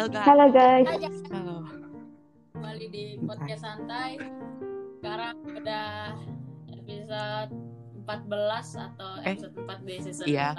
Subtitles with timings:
[0.00, 0.24] Halo guys.
[0.24, 0.46] Halo
[0.96, 1.18] guys.
[1.28, 1.56] Halo.
[2.56, 4.16] kembali di podcast santai.
[4.96, 6.16] Sekarang udah
[6.72, 7.52] episode
[8.08, 10.56] 14 atau Eh, episode 4 di season iya.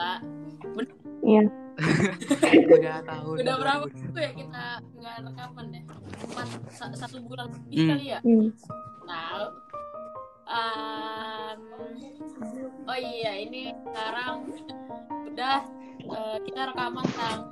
[0.62, 0.86] 2.
[1.26, 1.44] Iya.
[2.70, 3.36] Udah tahun.
[3.42, 5.82] Udah berapa minggu ya kita nggak rekaman ya?
[6.22, 7.90] Empat, sa- satu bulan lebih Hmm.
[7.98, 8.20] kali ya?
[8.22, 8.48] Hmm.
[9.02, 9.46] Tahu.
[10.46, 11.58] Um,
[12.86, 14.54] oh iya, ini sekarang
[15.26, 15.66] udah
[16.12, 17.50] eh, kita rekaman tanggal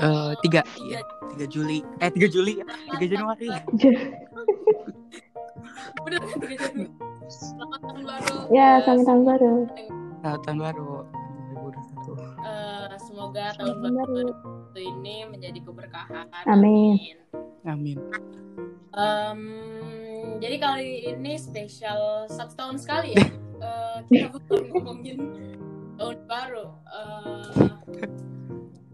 [0.00, 1.46] Eh, tiga, tiga iya.
[1.46, 1.78] 3 Juli.
[2.02, 2.54] Eh 3 Juli.
[2.90, 3.48] 3 Januari.
[3.78, 4.10] 3.
[7.30, 8.36] Selamat tahun baru.
[8.50, 9.54] Ya, selamat tahun baru.
[10.18, 10.92] Selamat tahun baru
[11.54, 12.18] 2021.
[12.42, 14.14] Eh, semoga tahun baru baru.
[14.74, 16.26] 2021 ini menjadi keberkahan.
[16.50, 16.98] Amin.
[17.62, 17.98] Amin.
[18.90, 19.40] Em,
[20.42, 23.26] jadi kali ini spesial satu tahun sekali ya.
[23.60, 25.20] Eh, kita ngomongin
[26.00, 26.66] tahun baru.
[26.88, 27.68] Eh,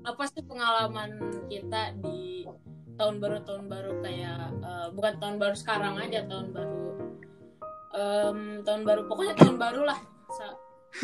[0.02, 1.10] apa sih pengalaman
[1.46, 2.46] kita di
[2.94, 6.74] tahun baru tahun baru kayak eh, bukan tahun baru sekarang aja tahun baru
[7.96, 9.96] Em, tahun baru pokoknya tahun baru lah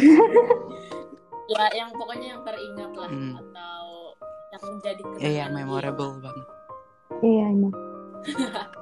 [1.53, 3.33] ya yang pokoknya yang teringat lah Hmm.
[3.41, 4.13] atau
[4.53, 6.47] yang menjadi Iya, kenangan yang memorable banget.
[7.25, 7.75] Iya, emang.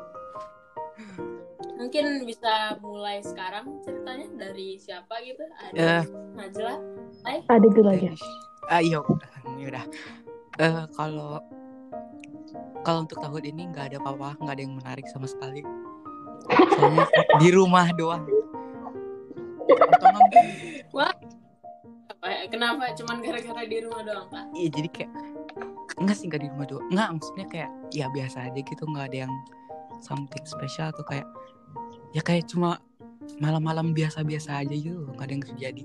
[1.80, 5.40] mungkin bisa mulai sekarang ceritanya dari siapa gitu
[5.72, 6.04] Eh, ada
[6.36, 6.74] Najla
[7.48, 8.12] Ada dulu aja.
[8.68, 9.00] Ayo,
[9.56, 9.84] ya udah.
[10.60, 11.40] Eh, kalau
[12.84, 15.64] kalau untuk tahun ini nggak ada apa-apa, nggak ada yang menarik sama sekali.
[16.76, 17.08] Soalnya
[17.40, 18.24] di rumah doang.
[22.10, 22.44] Apa ya?
[22.52, 25.10] kenapa cuman gara-gara di rumah doang pak Iya jadi kayak
[25.96, 26.84] enggak sih enggak di rumah doang.
[26.92, 29.32] Enggak maksudnya kayak ya biasa aja gitu nggak ada yang
[30.00, 31.26] something special atau kayak
[32.10, 32.80] ya kayak cuma
[33.38, 35.84] malam-malam biasa-biasa aja gitu nggak ada yang terjadi.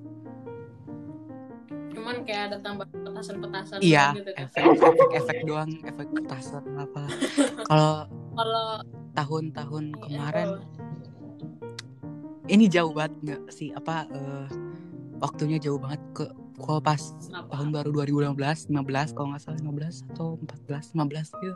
[1.92, 7.04] cuman kayak ada tambah petasan-petasan Iya, gitu kan efek efek efek doang, efek petasan apa.
[7.64, 7.94] Kalau
[8.32, 8.68] kalau
[9.14, 10.66] tahun-tahun Iya, kemarin kalau-
[12.46, 14.48] ini jauh banget nggak sih apa eh,
[15.18, 16.26] waktunya jauh banget ke
[16.56, 17.50] kalau pas Kenapa?
[17.52, 21.56] tahun baru 2015 15 kalau nggak salah 15 atau 14 15 gitu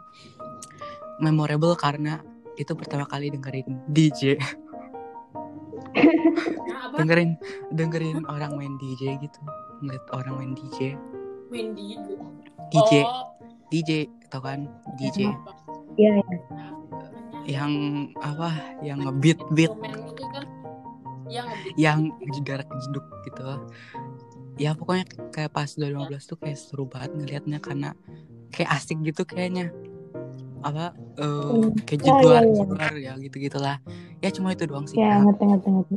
[1.20, 2.26] memorable karena
[2.60, 4.36] itu pertama kali dengerin DJ
[6.70, 7.40] apa dengerin
[7.72, 9.40] dengerin orang main DJ gitu.
[9.80, 11.00] Ngeliat orang main DJ
[11.50, 11.98] Wendy
[12.70, 13.34] DJ oh,
[13.74, 14.70] DJ tau kan?
[15.00, 15.34] DJ?
[15.98, 16.38] Iya, iya.
[16.54, 16.72] Nah,
[17.50, 17.74] yang
[18.22, 18.78] apa?
[18.86, 19.74] Yang ngebeat beat.
[19.74, 20.46] Instrumen gitu kan?
[21.30, 21.48] Yang
[21.78, 22.00] yang
[22.38, 23.44] jedar jeduk gitu.
[24.60, 27.90] Ya pokoknya kayak pas 2015 tuh kayak seru banget ngelihatnya karena
[28.52, 29.72] kayak asik gitu kayaknya
[30.60, 31.72] apa eh Hmm.
[31.84, 32.56] kayak Oh, iya, jedar iya.
[32.62, 33.78] jedar ya gitu gitulah
[34.20, 35.96] ya cuma itu doang sih Ya, ngerti, ngerti, ngerti.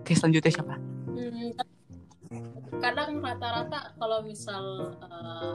[0.00, 0.74] oke selanjutnya siapa
[1.08, 1.50] Hmm,
[2.78, 4.64] kadang rata-rata kalau misal
[5.00, 5.52] eh,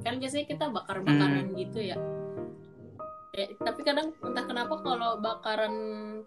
[0.00, 1.56] kan biasanya kita bakar-bakaran Hmm.
[1.56, 1.96] gitu ya.
[3.34, 5.74] Ya, tapi kadang entah kenapa kalau bakaran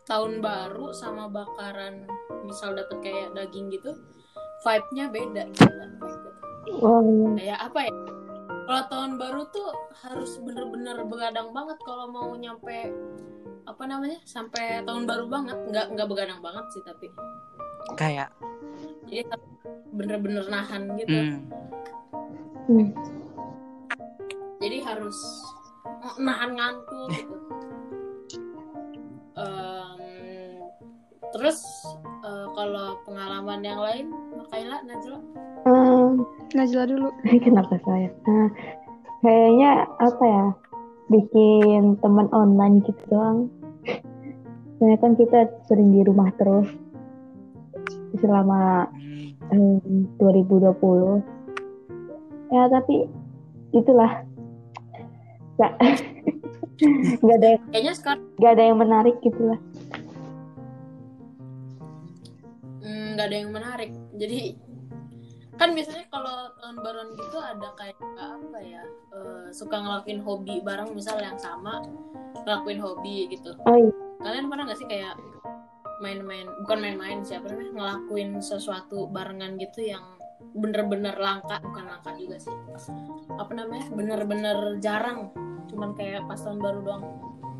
[0.03, 2.03] tahun baru sama bakaran
[2.43, 3.95] misal dapet kayak daging gitu
[4.61, 5.71] vibe-nya beda gitu.
[6.83, 7.27] Oh, iya.
[7.39, 7.93] kayak apa ya
[8.67, 9.71] kalau tahun baru tuh
[10.03, 12.91] harus bener-bener begadang banget kalau mau nyampe
[13.63, 15.55] apa namanya sampai tahun baru banget.
[15.71, 17.07] Nggak nggak begadang banget sih tapi.
[17.95, 18.29] Kayak
[19.07, 19.23] jadi
[19.95, 21.15] bener-bener nahan gitu.
[21.15, 21.39] Hmm,
[22.67, 22.91] Hmm.
[24.59, 25.15] jadi harus
[26.19, 27.35] nahan ngantuk gitu.
[29.37, 30.01] Em,
[31.31, 31.63] terus
[32.03, 34.05] eh, kalau pengalaman yang lain
[34.35, 35.19] Makaila Najla
[35.67, 36.07] Eh,
[36.55, 37.11] Najla dulu.
[37.45, 38.07] kenapa saya?
[38.23, 38.47] Nah,
[39.19, 40.45] kayaknya apa ya?
[41.11, 43.51] Bikin teman online gitu doang.
[44.79, 46.67] Soalnya kan kita sering di rumah terus
[48.19, 48.87] selama
[49.51, 51.23] hmm, em, 2020.
[52.47, 53.03] Ya tapi
[53.75, 54.23] itulah
[55.59, 55.73] nggak
[57.23, 59.59] nggak ada yang kayaknya sekarang nggak ada yang menarik gitu lah.
[62.87, 64.39] mm, nggak ada yang menarik jadi
[65.57, 68.83] kan biasanya kalau tahun baruan gitu ada kayak apa ya
[69.13, 71.81] eh, suka ngelakuin hobi bareng misal yang sama
[72.45, 73.91] ngelakuin hobi gitu Oh iya.
[74.21, 75.17] kalian pernah nggak sih kayak
[75.97, 80.05] main-main bukan main-main siapa namanya ngelakuin sesuatu barengan gitu yang
[80.53, 82.53] bener-bener langka bukan langka juga sih
[83.33, 85.33] apa namanya bener-bener jarang
[85.67, 87.03] cuman kayak pas tahun baru doang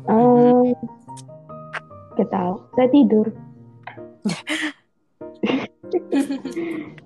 [0.08, 0.72] Um,
[2.16, 2.64] Gak tahu.
[2.72, 3.28] Saya tidur.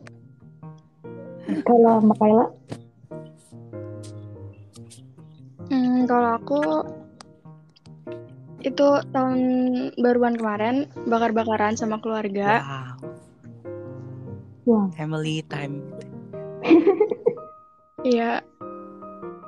[1.62, 2.46] Kalau Makaila,
[5.72, 6.60] Hmm, kalau aku
[8.60, 9.40] itu tahun
[9.96, 12.60] baruan kemarin bakar-bakaran sama keluarga.
[12.60, 12.92] wow
[14.68, 15.80] wah, family time
[18.06, 18.42] Iya.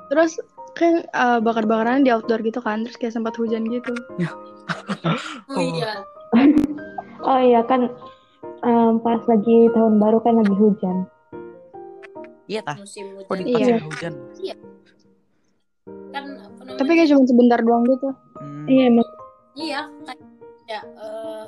[0.09, 0.39] Terus
[0.75, 3.93] kan eh, bakar-bakaran di outdoor gitu kan, terus kayak sempat hujan gitu.
[5.51, 6.01] Oh, iya.
[7.25, 7.89] Oh iya kan
[8.61, 11.05] em, pas lagi tahun baru kan lagi hujan.
[12.45, 12.77] Iya tah.
[12.77, 13.41] Musim Oh hujan.
[13.41, 13.77] di pas Iya.
[13.81, 14.13] hujan.
[16.11, 16.79] Kan apa namanya?
[16.79, 18.09] Tapi kayak cuma sebentar doang gitu.
[18.37, 18.65] Hmm.
[18.65, 19.09] Iya emang.
[19.55, 20.21] Iya, kayak
[20.65, 21.43] ya eh,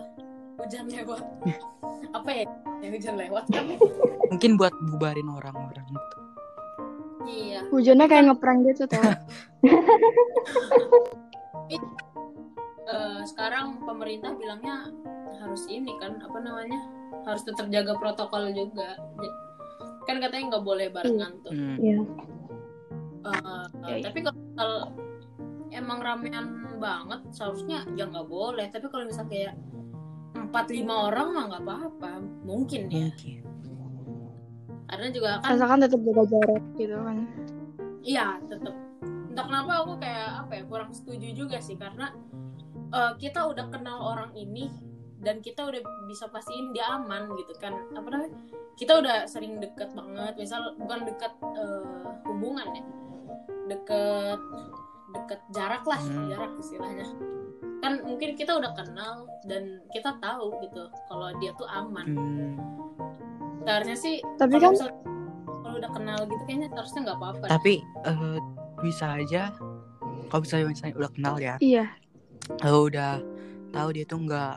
[0.57, 1.23] hujan lewat.
[2.17, 2.45] apa ya?
[2.81, 3.65] Yang hujan lewat kan?
[4.27, 6.17] Mungkin buat bubarin orang-orang gitu.
[7.27, 7.59] Iya.
[7.69, 9.03] Hujannya kayak ngeprank gitu tau.
[12.87, 14.87] Eh, sekarang pemerintah bilangnya
[15.43, 16.79] harus ini kan apa namanya?
[17.27, 18.95] Harus tetap jaga protokol juga.
[20.07, 21.51] Kan katanya nggak boleh barengan tuh.
[21.51, 21.77] Hmm.
[21.77, 21.99] Iya.
[23.27, 24.03] Eh, Ya, ya.
[24.07, 24.69] tapi kalau misal
[25.69, 26.45] emang ramean
[26.79, 29.51] banget seharusnya ya nggak boleh tapi kalau misal kayak
[30.31, 32.11] empat lima orang mah nggak apa-apa
[32.41, 33.41] mungkin ya Mungkin.
[34.87, 37.17] karena juga kan Asalkan tetap jaga jarak gitu kan.
[37.99, 38.73] iya tetap
[39.27, 42.13] entah kenapa aku kayak apa ya kurang setuju juga sih karena
[42.87, 44.71] eh, kita udah kenal orang ini
[45.21, 47.73] dan kita udah bisa pastiin dia aman gitu kan.
[47.97, 48.33] Apa namanya?
[48.77, 50.37] Kita udah sering deket banget.
[50.37, 51.83] Misal bukan deket eh,
[52.29, 52.83] hubungan ya.
[53.73, 54.41] Deket
[55.15, 55.99] deket jarak lah.
[56.01, 56.29] Hmm.
[56.29, 57.07] jarak istilahnya.
[57.81, 62.07] Kan mungkin kita udah kenal dan kita tahu gitu kalau dia tuh aman.
[62.07, 62.55] Hmm.
[63.67, 64.95] seharusnya sih Tapi kalau kan
[65.59, 68.39] kalau udah kenal gitu kayaknya harusnya nggak apa-apa Tapi eh,
[68.79, 69.51] bisa aja.
[70.31, 71.87] Kalau misalnya, misalnya udah kenal ya, iya,
[72.55, 73.19] kalau udah
[73.75, 74.55] tahu dia tuh nggak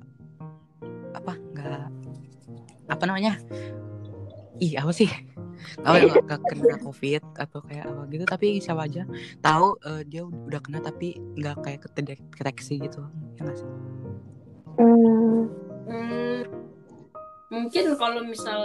[1.61, 1.89] nggak
[2.91, 3.33] apa namanya?
[4.59, 5.09] Ih apa sih?
[5.85, 5.93] Ya
[6.25, 9.05] nggak kena covid atau kayak apa gitu tapi siapa aja
[9.39, 13.05] tahu eh, dia udah kena tapi nggak kayak kedeteksi gitu
[13.37, 13.69] ya nggak sih?
[14.77, 15.45] Hmm,
[15.85, 16.41] Hmm,
[17.51, 18.61] mungkin kalau misal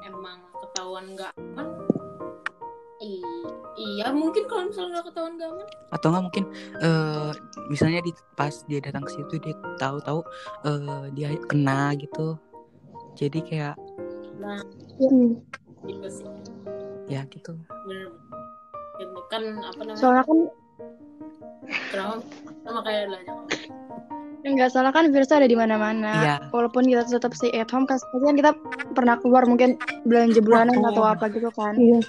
[0.00, 1.68] emang ketahuan nggak aman,
[2.98, 6.44] i- iya mungkin kalau misal nggak ketahuan nggak aman, atau nggak mungkin
[6.80, 7.30] eh
[7.66, 10.20] misalnya di pas dia datang ke situ dia tahu-tahu
[10.66, 12.36] eh dia kena gitu
[13.16, 13.74] jadi kayak
[14.40, 14.60] nah
[14.98, 16.26] gitu sih,
[17.08, 17.54] ya gitu
[19.00, 19.98] Gitu kan apa namanya?
[19.98, 20.38] soalnya kan
[21.90, 22.16] Kenapa?
[22.62, 23.20] Sama kayak lah
[24.42, 26.12] nggak salah kan virusnya ada di mana-mana.
[26.18, 26.36] Iya.
[26.50, 28.50] Walaupun kita tetap stay at home, kan kan kita
[28.90, 30.90] pernah keluar mungkin belanja bulanan Oh.
[30.90, 31.78] atau apa gitu kan.
[31.78, 32.02] Iya.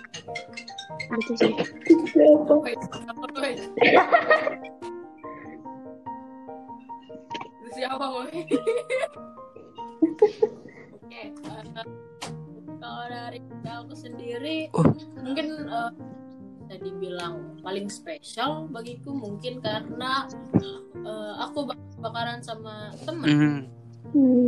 [1.14, 1.54] Gitu sih.
[7.84, 8.32] Siapa boy?
[10.94, 11.28] Oke, eh,
[12.80, 14.88] kalau dari aku sendiri, Oh.
[15.20, 15.92] mungkin eh,
[16.64, 20.32] bisa dibilang paling spesial bagiku mungkin karena
[20.96, 23.60] eh, aku bak- bakaran sama temen Hmm.
[24.14, 24.48] Hmm.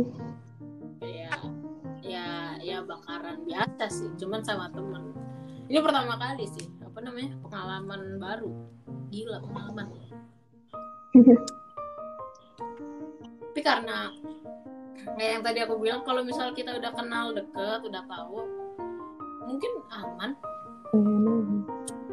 [1.02, 1.36] ya
[2.00, 2.28] ya
[2.58, 5.12] ya bakaran biasa sih cuman sama temen
[5.66, 8.48] ini pertama kali sih apa namanya pengalaman baru
[9.10, 9.92] gila pengalaman
[13.66, 14.14] karena
[15.18, 18.38] kayak yang tadi aku bilang kalau misal kita udah kenal deket udah tahu
[19.50, 20.30] mungkin aman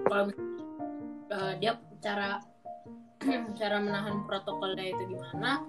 [0.10, 0.24] kalau
[1.30, 2.42] eh, dia cara
[3.60, 5.62] cara menahan protokolnya itu gimana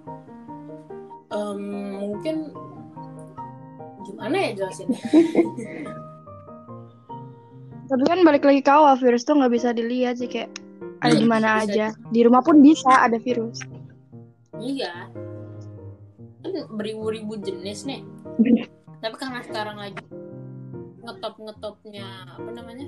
[1.25, 1.61] Em,
[1.99, 2.53] mungkin
[4.05, 5.01] gimana ya jelasinnya
[7.85, 10.49] Tapi kan balik lagi ke awal virus tuh nggak bisa dilihat sih kayak
[11.05, 11.87] ada Iya, di mana aja.
[12.09, 13.61] Di rumah pun bisa ada virus.
[14.57, 15.05] iya
[16.55, 18.01] kan beribu-ribu jenis nih
[19.03, 19.99] tapi karena sekarang lagi
[21.03, 22.07] ngetop ngetopnya
[22.39, 22.87] apa namanya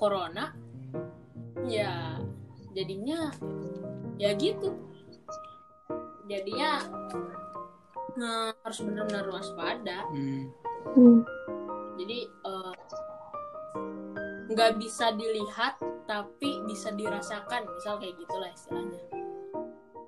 [0.00, 0.56] corona
[1.68, 2.18] ya
[2.72, 3.30] jadinya
[4.16, 4.72] ya gitu
[6.24, 6.80] jadinya
[8.16, 10.48] eh, harus benar-benar waspada Hmm.
[10.96, 11.20] Hmm.
[12.00, 12.74] jadi eh,
[14.50, 19.13] nggak bisa dilihat tapi bisa dirasakan misal kayak gitulah istilahnya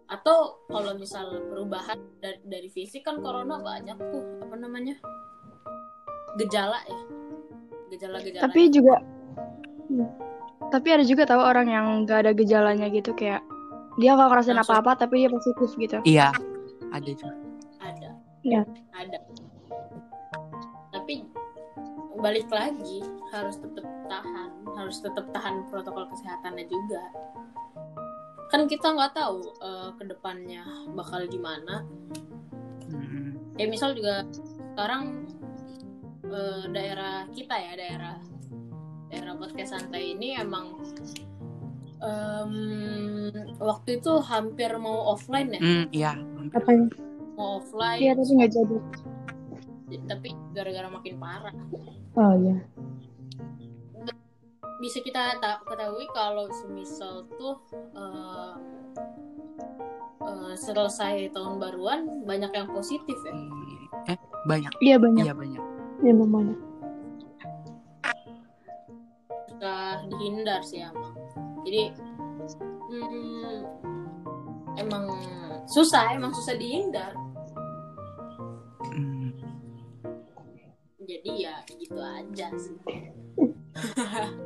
[0.07, 4.95] atau kalau misal perubahan dari, dari fisik kan corona banyak tuh apa namanya?
[6.39, 7.01] Gejala ya.
[7.91, 8.43] Gejala-gejala.
[8.47, 8.97] Tapi juga
[10.71, 13.43] tapi ada juga tahu orang yang nggak ada gejalanya gitu kayak
[13.97, 16.03] dia nggak ngerasain apa-apa tapi dia positif gitu.
[16.03, 16.35] iya
[16.91, 17.35] ada juga.
[17.83, 18.11] Ada.
[18.47, 18.63] Ya.
[18.95, 19.19] ada.
[20.95, 21.27] Tapi
[22.19, 27.03] balik lagi harus tetap tahan harus tetap tahan protokol kesehatannya juga
[28.47, 30.63] kan kita nggak tahu eh, ke depannya
[30.93, 31.83] bakal gimana
[32.87, 33.35] Hmm.
[33.55, 34.23] ya misal juga
[34.71, 35.27] sekarang
[36.25, 38.17] eh, daerah kita ya daerah
[39.07, 40.79] daerah podcast santai ini emang
[41.99, 42.53] em,
[43.57, 46.13] waktu itu hampir mau offline ya Hmm, iya
[46.53, 46.87] Apa ya?
[47.35, 48.77] mau offline Iya tapi nggak jadi.
[50.05, 51.55] tapi gara-gara makin parah
[52.15, 52.57] Oh iya.
[54.77, 57.57] Bisa kita ta- ketahui kalau semisal tuh
[57.97, 58.53] eh,
[60.21, 63.33] eh, selesai tahun baruan banyak yang positif ya.
[63.33, 65.25] Hmm, eh banyak Iya banyak.
[65.25, 65.63] iya banyak
[66.01, 66.57] Ya namanya.
[69.49, 71.17] Susah dihindar sih emang.
[71.65, 71.83] Jadi
[72.93, 73.57] hmm,
[74.77, 75.05] emang
[75.65, 77.17] susah, emang susah dihindar.
[78.93, 79.33] Hmm,
[81.01, 82.77] Jadi ya gitu aja sih.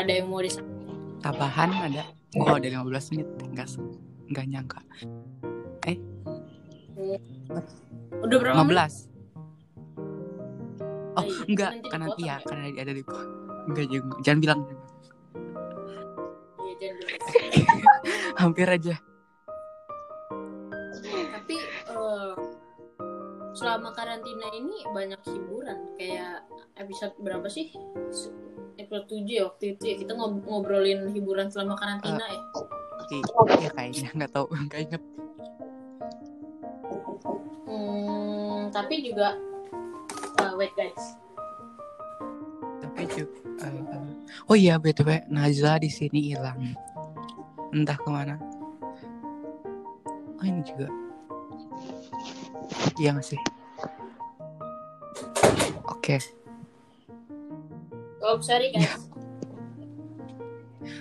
[0.00, 0.96] Ada yang mau disampaikan?
[1.20, 2.04] tambahan ada?
[2.40, 3.28] Oh ada 15 menit.
[3.44, 3.68] Enggak
[4.32, 4.80] enggak nyangka.
[8.24, 8.88] Udah berapa menit?
[9.04, 9.10] 15
[11.10, 12.46] oh iya, enggak kan nanti ya ya.
[12.46, 13.02] karena ada di
[13.68, 14.60] enggak jangan, jangan bilang.
[16.60, 17.08] Iya, jangan dulu.
[18.40, 18.94] hampir aja.
[21.10, 21.56] Tapi
[21.92, 22.32] eh,
[23.52, 25.78] selama karantina ini banyak hiburan.
[25.98, 26.46] Kayak
[26.78, 27.74] episode berapa sih?
[28.90, 29.94] Episode 7 ya waktu itu ya.
[30.02, 32.42] Kita ngob- ngobrolin hiburan selama karantina ya.
[33.14, 33.22] I-
[33.62, 35.02] iya kayaknya nggak tahu nggak inget.
[37.70, 39.38] Hmm, tapi juga
[40.42, 40.98] eh, wait guys.
[42.82, 43.30] tapi juga
[44.50, 46.58] oh iya btw Najla di sini hilang.
[47.70, 48.42] Entah ke mana.
[50.34, 50.90] Oh ini juga.
[52.98, 53.40] Iya nggak sih?
[55.86, 56.39] Oke
[58.30, 59.10] Oh, sorry guys.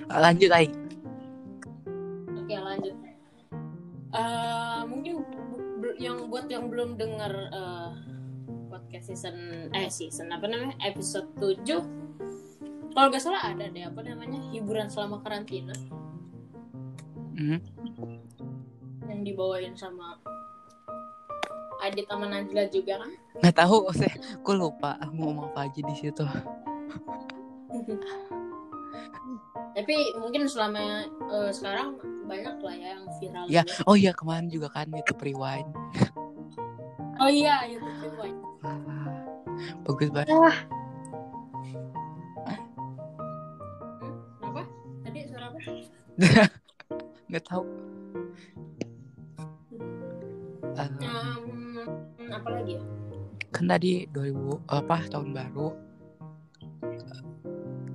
[0.09, 0.65] lanjut Ai
[2.33, 2.97] Oke, lanjut.
[4.09, 5.21] Eh, mungkin
[6.01, 7.89] yang buat yang belum dengar eh,
[8.73, 10.73] podcast season eh season apa namanya?
[10.81, 14.41] Episode 7 kalau nggak salah ada deh apa namanya?
[14.49, 15.77] Hiburan selama karantina.
[17.37, 17.61] Hmm,
[19.05, 20.17] yang dibawain sama
[21.85, 23.11] Adit sama Najla juga kan?
[23.37, 24.97] Nggak tahu saya aku lupa.
[25.13, 26.25] Mau ngomong apa aja di situ
[29.73, 31.95] tapi mungkin selama eh, sekarang
[32.29, 33.83] banyak lah ya yang viral ya juga.
[33.89, 35.69] oh iya kemarin juga kan itu rewind.
[37.19, 38.39] Oh iya YouTube Rewind.
[39.83, 40.29] Bagus banget.
[40.31, 40.55] Hmm,
[44.39, 44.63] apa?
[45.03, 45.59] Tadi suara apa?
[47.29, 47.63] Nggak tahu.
[48.79, 48.87] Eh,
[50.79, 50.95] Em,
[52.31, 52.83] apa lagi ya?
[53.51, 55.88] Kan tadi 2000 apa tahun baru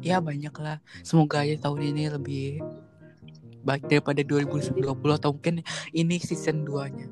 [0.04, 2.60] ya banyak lah semoga aja tahun ini lebih
[3.64, 5.64] baik daripada 2020 atau mungkin
[5.96, 7.08] ini season 2 nya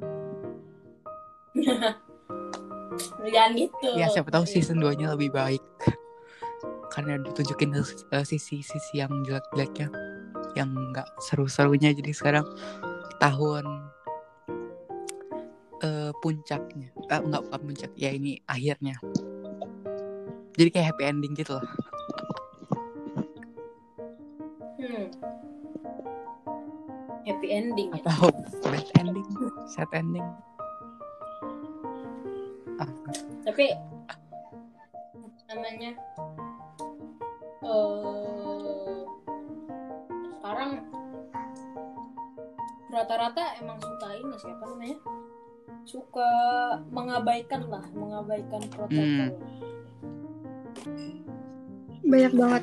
[3.32, 3.88] jangan gitu.
[3.96, 5.62] Ya siapa tahu season 2 nya lebih baik.
[6.92, 9.88] Karena ditunjukin eh, sisi-sisi yang jelek-jeleknya
[10.52, 11.96] yang nggak seru-serunya.
[11.96, 12.44] Jadi sekarang
[13.16, 13.64] tahun
[15.80, 16.92] eh, puncaknya.
[16.92, 17.90] Eh, nggak bukan puncak.
[17.96, 19.00] Ya ini akhirnya.
[20.52, 21.64] Jadi kayak happy ending gitu loh
[27.52, 28.00] ending ya.
[28.08, 28.32] atau
[28.64, 29.28] bad ending
[29.68, 30.24] sad ending
[32.78, 32.88] ah,
[33.42, 33.64] Tapi
[35.46, 35.92] namanya
[37.62, 39.00] eh
[40.32, 40.70] sekarang
[42.88, 44.98] rata-rata emang suka ini siapa namanya?
[45.82, 46.30] Suka
[46.88, 49.30] mengabaikan lah, mengabaikan protokol.
[52.02, 52.62] Banyak banget.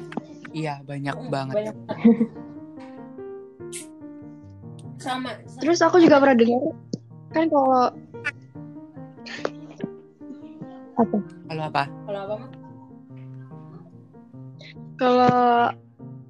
[0.51, 1.75] iya banyak Hmm, banget Banyak
[5.09, 5.59] sama, sama.
[5.65, 6.61] Terus aku juga pernah dengar
[7.29, 7.83] kan kalau
[10.99, 11.17] Apa?
[11.47, 12.51] kalau apa kalau apa mah?
[14.99, 15.35] kalau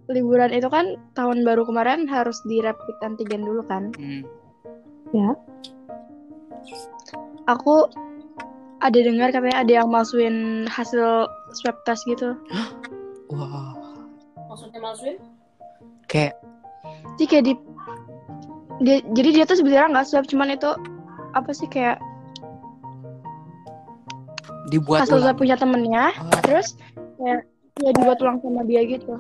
[0.10, 3.90] liburan itu kan tahun baru kemarin harus di rapid antigen dulu kan.
[3.98, 4.24] Hmm,
[7.50, 7.90] Aku
[8.80, 11.26] ada dengar katanya ada yang masukin hasil
[11.58, 12.38] swab test gitu.
[13.34, 13.74] wah
[14.50, 15.18] Maksudnya masukin?
[16.06, 16.38] kayak
[17.18, 17.54] Jadi kayak di
[18.80, 20.72] dia, jadi dia tuh sebenarnya nggak swab cuman itu
[21.36, 22.00] apa sih kayak
[24.70, 26.78] dibuat hasil swab ulang punya temennya oh, terus
[27.20, 27.44] kayak
[27.80, 29.16] ya dibuat ulang sama dia gitu.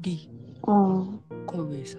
[0.00, 0.28] di
[0.68, 1.08] Oh,
[1.48, 1.96] kok bisa?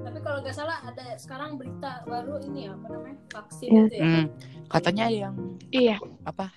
[0.00, 3.18] Tapi kalau nggak salah ada sekarang berita baru ini ya, apa namanya?
[3.28, 3.82] Vaksin Ya.
[3.84, 4.04] itu ya.
[4.08, 4.26] Hmm,
[4.72, 5.34] katanya yang
[5.68, 5.96] Iya.
[6.24, 6.48] apa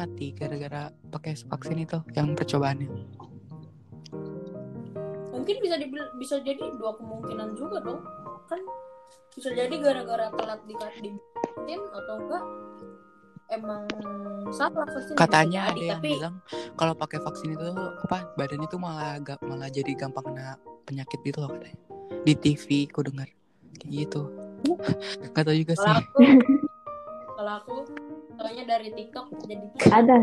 [0.00, 2.88] mati gara-gara pakai vaksin itu yang percobaannya
[5.46, 8.02] mungkin bisa dibil- bisa jadi dua kemungkinan juga dong.
[8.50, 8.66] Kan
[9.30, 11.14] bisa jadi gara-gara telat di divaksin
[11.94, 12.42] atau enggak
[13.46, 13.86] emang
[14.50, 16.42] salah vaksin katanya ada yang tapi bilang
[16.74, 21.38] kalau pakai vaksin itu apa badan itu malah agak malah jadi gampang kena penyakit gitu
[21.38, 21.78] loh katanya.
[22.26, 23.30] Di TV aku dengar.
[23.78, 24.26] Kayak gitu.
[25.30, 25.94] Nggak tahu juga kalau sih.
[25.94, 26.22] aku
[27.38, 27.76] kalau aku
[28.36, 30.18] Soalnya dari TikTok jadi Ada.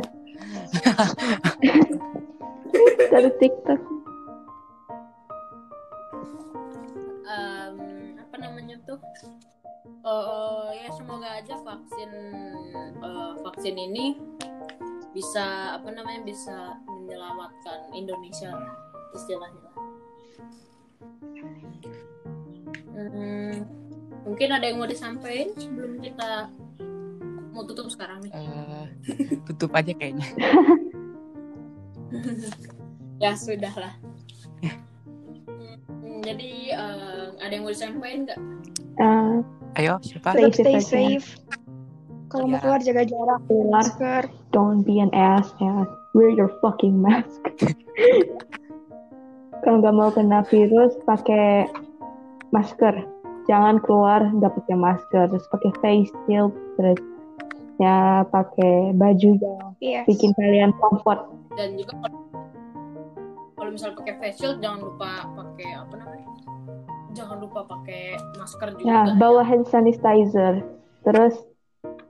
[3.14, 4.03] Dari TikTok.
[10.04, 12.12] Eh, ya semoga aja vaksin
[13.00, 14.20] eh, vaksin ini
[15.16, 18.76] bisa apa namanya bisa menyelamatkan Indonesia lah,
[19.16, 19.76] istilahnya lah.
[22.94, 23.64] Hmm,
[24.28, 26.52] mungkin ada yang mau disampaikan sebelum kita
[27.56, 28.32] mau tutup sekarang nih.
[28.36, 28.86] Eh,
[29.48, 30.28] tutup aja kayaknya.
[33.24, 33.96] ya sudah lah.
[36.04, 38.40] Hmm, jadi eh, ada yang mau disampaikan nggak?
[39.00, 40.34] Eh, Ayo, siapa?
[40.34, 41.28] Stay stay safe safe.
[42.30, 42.62] Kalau mau Ya.
[42.62, 44.22] keluar jaga jarak, masker.
[44.50, 45.90] Don't be an ass ass.
[46.14, 47.42] Wear your fucking mask.
[49.64, 51.70] Kalau nggak mau kena virus, pakai
[52.50, 53.06] masker.
[53.46, 55.24] Jangan keluar nggak pakai masker.
[55.30, 56.52] Terus pakai face shield.
[56.76, 57.00] Terus
[57.78, 60.02] ya pakai baju yang Iya.
[60.06, 61.30] bikin kalian comfort.
[61.54, 62.18] dan juga kalau,
[63.54, 66.26] kalau misal pakai face shield jangan lupa pakai apa namanya
[67.14, 70.66] jangan lupa pakai masker juga Ya, bawa hand sanitizer.
[71.02, 71.36] Terus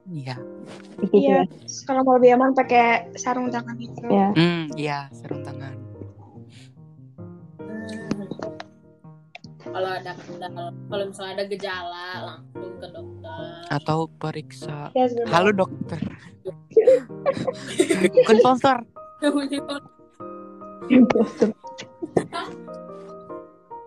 [0.06, 0.36] Iya.
[1.00, 1.44] gitu Iya.
[1.44, 1.52] ya.
[1.84, 4.04] Kalau mau lebih aman pakai sarung tangan itu.
[4.06, 4.32] Ya.
[4.32, 5.76] Hmm, iya, sarung tangan.
[7.60, 8.28] Hmm.
[9.64, 13.42] kalau ada kalau- kalau misalnya ada gejala langsung ke dokter
[13.72, 14.94] Atau periksa.
[14.94, 15.34] Ya, sebenarnya.
[15.34, 16.00] Halo dokter.
[18.14, 18.78] Bukan sponsor.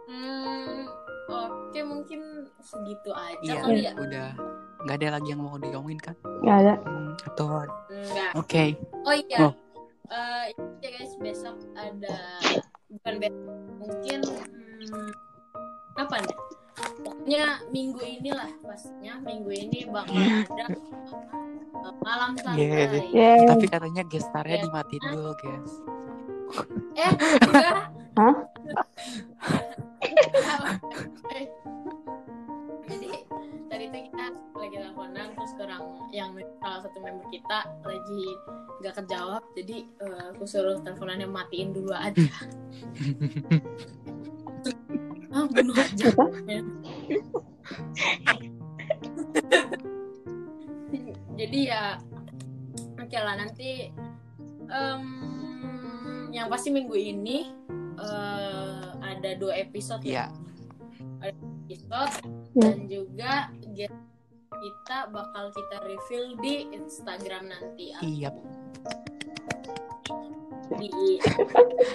[0.09, 0.66] hmm,
[1.77, 2.21] oke mungkin
[2.65, 4.29] segitu aja Iya, kali ya udah.
[4.81, 6.17] Nggak ada lagi yang mau diomongin kan?
[6.41, 6.75] Nggak ada.
[6.81, 7.47] Hmm, atau
[7.93, 8.65] enggak oke.
[9.05, 9.53] oh iya Oh.
[10.07, 12.17] Eh, ini ya guys besok ada
[12.89, 13.45] bukan besok
[13.77, 15.11] mungkin hmm,
[15.93, 16.37] kapan ya
[17.03, 23.05] pokoknya minggu inilah pastinya minggu ini bakal ada eh, malam santai Yeah.
[23.13, 23.45] Yeay.
[23.45, 24.63] Tapi katanya gestarnya Ya.
[24.65, 25.73] dimatiin dulu, guys.
[26.97, 27.13] eh
[27.45, 28.35] enggak Hah?
[34.67, 38.25] lagi teleponan terus kurang yang salah satu member kita lagi
[38.83, 42.27] nggak kejawab jadi eh, aku suruh teleponannya matiin dulu aja
[45.37, 46.11] ah bunuh aja
[51.39, 51.85] jadi ya
[52.99, 53.95] oke lah nanti
[54.67, 55.03] em,
[56.35, 57.55] yang pasti minggu ini
[58.03, 60.27] eh, ada dua episode ya
[61.23, 61.33] Iya.
[61.71, 62.15] episode
[62.57, 62.73] Ya.
[62.73, 63.33] dan juga
[63.77, 64.06] guest
[64.67, 68.31] kita bakal kita reveal di Instagram nanti Iya.
[70.75, 70.91] di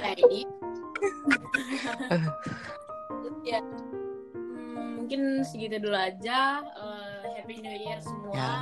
[0.02, 0.48] ID.
[3.44, 3.60] ya
[4.32, 8.54] hmm, mungkin segitu dulu aja Eh, Happy New Year semua Ya.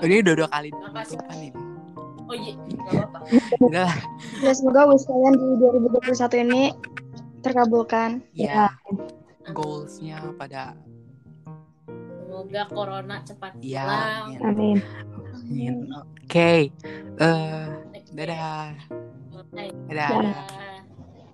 [0.00, 1.18] Eh, Ini udah dua kali Makasih.
[1.34, 1.50] ini.
[2.24, 3.18] oh iya nggak apa-apa
[3.60, 3.90] Udah.
[4.38, 6.62] Ya, semoga wish kalian di 2021 ini
[7.40, 8.20] terkabulkan.
[8.32, 8.68] Ya.
[9.48, 10.76] Goalsnya pada
[12.38, 13.82] semoga corona cepat ya.
[13.82, 14.46] hilang amin.
[14.46, 14.78] Amin.
[15.34, 15.74] Amin.
[16.22, 16.70] Oke.
[17.18, 17.66] Eh,
[18.14, 18.78] dadah.
[19.58, 19.68] Hai.
[19.90, 20.10] Dadah.
[20.14, 20.38] Dadah.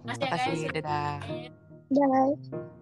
[0.09, 0.71] Makasih ya guys Makasih.
[0.73, 1.17] Dadah.
[1.93, 2.73] Bye.